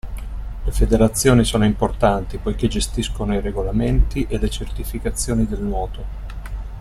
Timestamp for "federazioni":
0.71-1.43